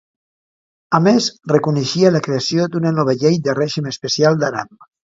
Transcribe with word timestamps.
A 0.99 1.01
més, 1.07 1.27
reconeixia 1.53 2.13
la 2.17 2.23
creació 2.31 2.67
d'una 2.77 2.97
nova 2.99 3.19
llei 3.23 3.41
de 3.49 3.59
règim 3.63 3.95
especial 3.97 4.45
d'Aran. 4.45 4.79